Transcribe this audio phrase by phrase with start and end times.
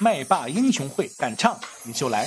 [0.00, 2.24] 麦霸英雄会，敢唱你就来。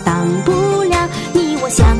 [0.00, 1.96] 挡不了你我相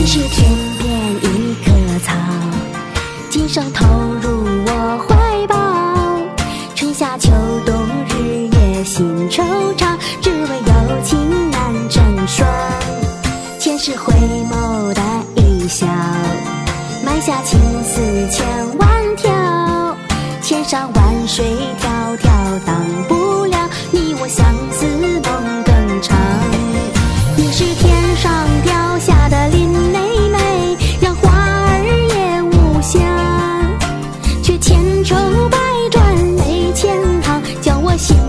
[0.00, 0.88] 你是天边
[1.22, 1.72] 一棵
[2.04, 2.14] 草，
[3.30, 3.84] 今生投
[4.22, 5.56] 入我怀抱。
[6.76, 7.32] 春夏秋
[7.66, 7.74] 冬
[8.06, 9.42] 日夜心惆
[9.76, 12.48] 怅，只为有情难成双。
[13.58, 14.14] 前世回
[14.48, 15.02] 眸的
[15.34, 15.84] 一笑，
[17.04, 18.46] 埋下情丝千
[18.78, 19.96] 万条。
[20.40, 21.44] 千山万水
[21.82, 25.17] 迢迢挡不了你我相思
[37.98, 38.27] 心。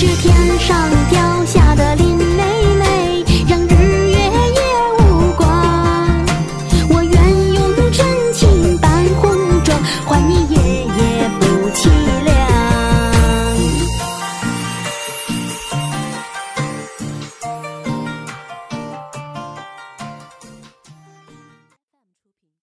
[0.00, 0.39] 是天。